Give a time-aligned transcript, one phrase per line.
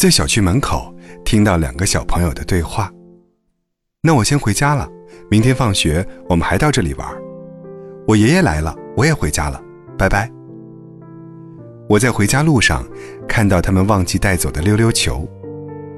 [0.00, 0.94] 在小区门口
[1.26, 2.90] 听到两个小朋友的对话。
[4.00, 4.88] 那我先回家了，
[5.30, 7.06] 明天放学我们还到这里玩。
[8.08, 9.62] 我爷爷来了，我也回家了，
[9.98, 10.32] 拜拜。
[11.86, 12.82] 我在回家路上
[13.28, 15.28] 看到他们忘记带走的溜溜球，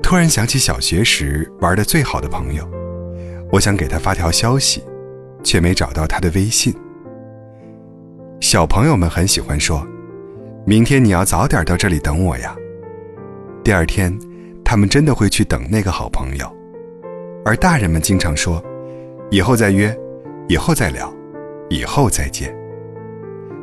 [0.02, 2.68] 突然想起小学时玩的最好的朋友，
[3.52, 4.82] 我想给他发条消息，
[5.44, 6.74] 却没找到他的微信。
[8.40, 9.86] 小朋友们很喜欢说
[10.66, 12.56] ：“明天你要早点到这里等我呀。”
[13.64, 14.16] 第二天，
[14.64, 16.46] 他们真的会去等那个好朋友。
[17.44, 18.62] 而大人们经常说
[19.30, 19.96] ：“以后再约，
[20.48, 21.12] 以后再聊，
[21.68, 22.52] 以后再见。”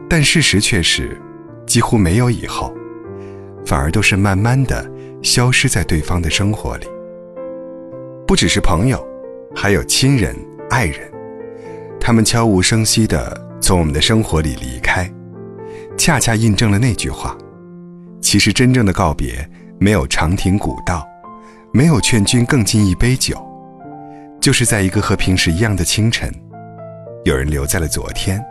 [0.10, 1.18] 但事实却是，
[1.66, 2.74] 几乎没有以后，
[3.66, 4.90] 反而都是慢慢的
[5.22, 6.88] 消失在对方的生活里。
[8.26, 9.06] 不只是朋友，
[9.54, 10.36] 还有亲人、
[10.70, 11.12] 爱人，
[12.00, 13.50] 他们悄无声息的。
[13.62, 15.12] 从我们的生活里离开，
[15.98, 17.38] 恰恰印证了那句话：
[18.22, 19.48] 其实真正的告别，
[19.82, 21.08] 没有长亭古道，
[21.72, 23.42] 没有劝君更尽一杯酒，
[24.42, 26.30] 就是在一个和平时一样的清晨，
[27.24, 28.44] 有人留在了昨天。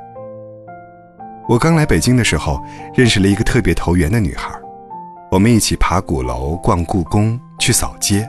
[1.47, 2.59] 我刚来北京的时候，
[2.95, 4.51] 认识了一个特别投缘的女孩，
[5.31, 8.27] 我们一起爬鼓楼、逛故宫、去扫街。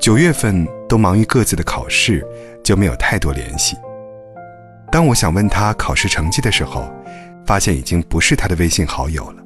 [0.00, 2.24] 九月份都忙于各自的考试，
[2.62, 3.76] 就没有太多联系。
[4.92, 6.88] 当我想问她考试成绩的时候，
[7.44, 9.42] 发现已经不是她的微信好友了。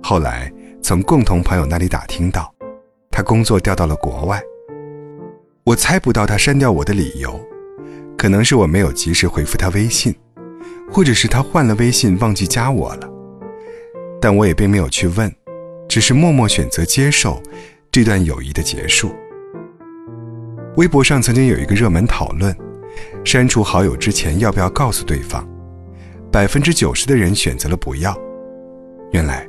[0.00, 0.50] 后来
[0.88, 2.50] 从共同朋友那里打听到，
[3.10, 4.40] 他工作调到了国外。
[5.62, 7.38] 我猜不到他删掉我的理由，
[8.16, 10.16] 可能是我没有及时回复他微信，
[10.90, 13.08] 或者是他换了微信忘记加我了。
[14.18, 15.30] 但我也并没有去问，
[15.86, 17.38] 只是默默选择接受
[17.92, 19.10] 这段友谊的结束。
[20.76, 22.56] 微博上曾经有一个热门讨论。
[23.26, 25.46] 删除好友之前要不要告诉对方？
[26.32, 28.16] 百分之九十的人选择了不要。
[29.12, 29.46] 原来，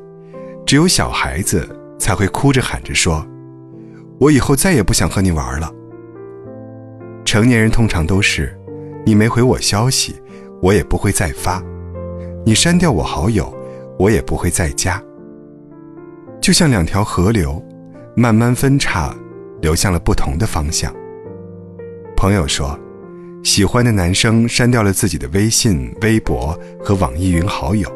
[0.69, 1.67] 只有小孩子
[1.97, 3.25] 才会哭着喊着说
[4.21, 5.73] ：“我以后再也不想和你玩了。”
[7.25, 8.55] 成年人通常都是
[9.03, 10.21] ：“你没回我消息，
[10.61, 11.59] 我也不会再发；
[12.45, 13.51] 你删掉我好友，
[13.97, 15.01] 我也不会再加。”
[16.39, 17.59] 就像两条河流，
[18.15, 19.11] 慢慢分叉，
[19.63, 20.93] 流向了不同的方向。
[22.15, 22.79] 朋友说。
[23.43, 27.89] 喜欢的男生删掉了自己的微信、微博和网易云好友。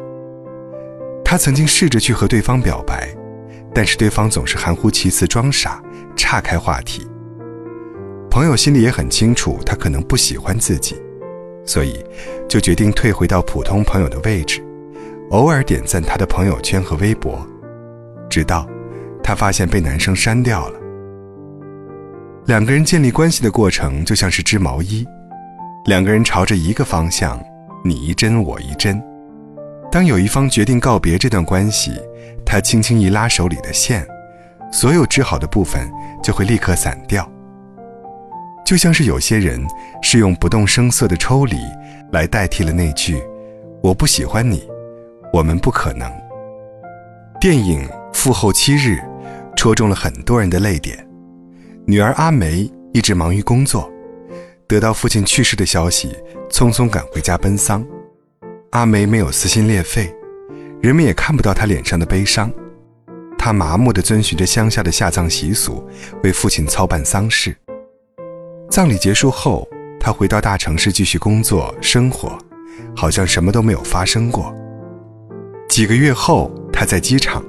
[1.34, 3.08] 他曾经试着去和对方表白，
[3.74, 5.82] 但是对方总是含糊其辞、装傻，
[6.14, 7.04] 岔开话题。
[8.30, 10.94] 朋友心里也很清楚，他可能不喜欢自己，
[11.66, 12.04] 所以
[12.48, 14.64] 就决定退回到普通朋友的位置，
[15.30, 17.44] 偶尔点赞他的朋友圈和微博，
[18.30, 18.64] 直到
[19.20, 20.78] 他发现被男生删掉了。
[22.46, 25.04] 两个人建立关系的过程就像是织毛衣。
[25.86, 27.42] 两个人朝着一个方向，
[27.84, 29.02] 你一针我一针。
[29.94, 31.92] 当有一方决定告别这段关系，
[32.44, 34.04] 他轻轻一拉手里的线，
[34.72, 35.88] 所有织好的部分
[36.20, 37.30] 就会立刻散掉。
[38.66, 39.64] 就像是有些人
[40.02, 41.56] 是用不动声色的抽离
[42.10, 43.22] 来代替了那句
[43.84, 44.68] “我不喜欢你，
[45.32, 46.12] 我们不可能”。
[47.40, 48.98] 电影《父后七日》
[49.54, 51.06] 戳中了很多人的泪点。
[51.86, 53.88] 女儿阿梅一直忙于工作。
[54.66, 56.16] 得到父亲去世的消息，
[56.50, 57.86] 匆匆赶回家奔丧。
[58.74, 60.12] 阿梅没有撕心裂肺，
[60.82, 62.50] 人们也看不到她脸上的悲伤。
[63.38, 65.88] 她麻木地遵循着乡下的下葬习俗，
[66.24, 67.56] 为父亲操办丧事。
[68.68, 69.68] 葬礼结束后，
[70.00, 72.36] 她回到大城市继续工作生活，
[72.96, 74.52] 好像什么都没有发生过。
[75.68, 77.44] 几个月后，她在机场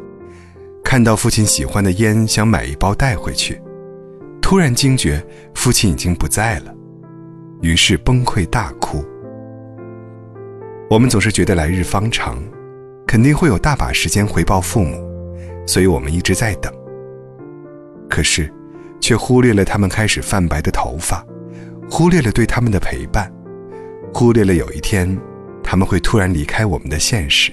[0.83, 3.59] 看到父亲喜欢的烟，想买一包带回去，
[4.39, 5.25] 突然惊觉
[5.55, 6.71] 父亲已经不在了。
[7.63, 9.03] 于是崩溃大哭。
[10.87, 12.37] 我们总是觉得来日方长，
[13.07, 15.03] 肯定会有大把时间回报父母，
[15.65, 16.71] 所以我们一直在等。
[18.07, 18.53] 可是，
[19.01, 21.25] 却忽略了他们开始泛白的头发，
[21.89, 23.33] 忽略了对他们的陪伴，
[24.13, 25.17] 忽略了有一天
[25.63, 27.51] 他们会突然离开我们的现实。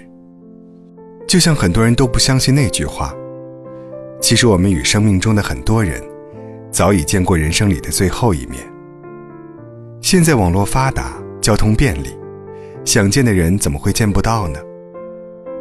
[1.27, 3.15] 就像很多人都不相信那句话：
[4.21, 6.03] 其实我们与生命中的很多人，
[6.71, 8.63] 早已见过人生里的最后一面。
[10.03, 12.15] 现在网络发达，交通便利，
[12.85, 14.59] 想见的人怎么会见不到呢？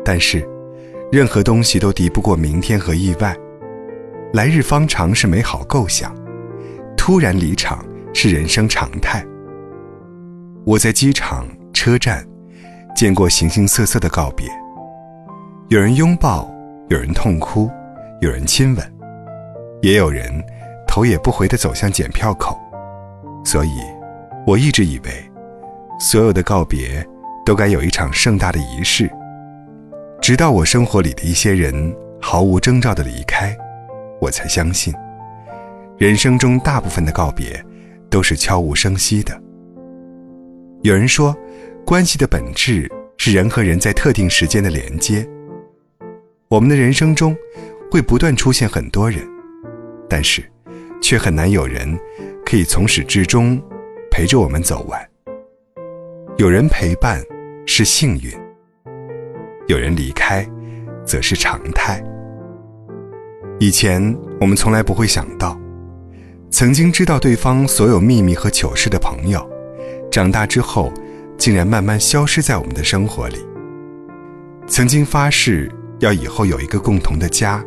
[0.03, 0.47] 但是，
[1.11, 3.35] 任何东西都敌不过明天和意外。
[4.33, 6.15] 来日方长是美好构想，
[6.97, 9.25] 突然离场是人生常态。
[10.65, 12.25] 我在机场、车站
[12.95, 14.47] 见过形形色色的告别，
[15.69, 16.49] 有人拥抱，
[16.89, 17.69] 有人痛哭，
[18.21, 18.93] 有人亲吻，
[19.81, 20.31] 也有人
[20.87, 22.59] 头也不回地走向检票口。
[23.45, 23.69] 所以。
[24.47, 25.30] 我一直以为，
[26.03, 27.07] 所有的告别
[27.45, 29.07] 都该有一场盛大的仪式。
[30.19, 33.55] 直到我生活里的一些人毫无征兆的离开，
[34.19, 34.91] 我才相信，
[35.99, 37.63] 人生中大部分的告别
[38.09, 39.39] 都是悄无声息的。
[40.81, 41.37] 有人说，
[41.85, 45.23] 关系的本质是人和人在特定时间的连接。
[46.47, 47.37] 我们的人生中
[47.91, 49.23] 会不断出现很多人，
[50.09, 50.43] 但是
[50.99, 51.95] 却很难有人
[52.43, 53.61] 可以从始至终
[54.09, 55.10] 陪着我们走完。
[56.41, 57.23] 有人陪伴
[57.67, 58.31] 是幸运，
[59.67, 60.43] 有人离开
[61.05, 62.03] 则是常态。
[63.59, 64.01] 以前
[64.39, 65.55] 我们从来不会想到，
[66.49, 69.47] 曾经知道对方所有秘密和糗事的朋友。
[70.09, 70.91] 长大之后，
[71.37, 73.37] 竟然慢慢消失在我们的生活里。
[74.65, 77.63] 曾经发誓要以后有一个共同的家，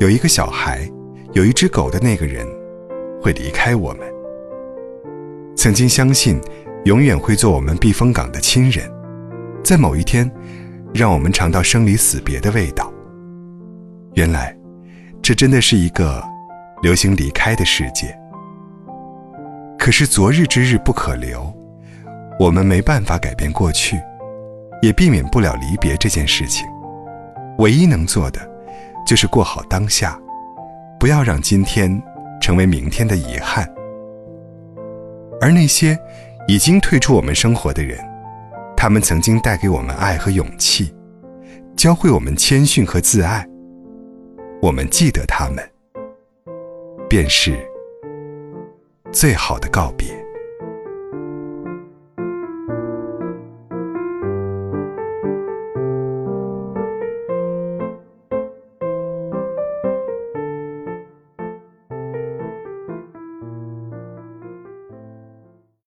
[0.00, 0.90] 有一个小孩，
[1.32, 2.44] 有一只狗的那个人，
[3.22, 4.00] 会离开我们。
[5.54, 6.40] 曾经相信
[6.86, 8.88] 永远会做我们避风港的亲人，
[9.64, 10.30] 在某一天，
[10.94, 12.92] 让我们尝到生离死别的味道。
[14.14, 14.56] 原来，
[15.20, 16.22] 这真的是一个
[16.82, 18.16] 流行离开的世界。
[19.76, 21.52] 可是昨日之日不可留。
[22.38, 24.00] 我们没办法改变过去，
[24.80, 26.64] 也避免不了离别这件事情。
[27.58, 28.40] 唯一能做的，
[29.04, 30.16] 就是过好当下，
[31.00, 32.00] 不要让今天
[32.40, 33.68] 成为明天的遗憾。
[35.40, 35.98] 而那些
[36.48, 37.98] 已经退出我们生活的人，
[38.76, 40.94] 他们曾经带给我们爱和勇气，
[41.76, 43.44] 教会我们谦逊和自爱。
[44.62, 45.68] 我们记得他们，
[47.08, 47.58] 便是
[49.12, 50.25] 最好的告别。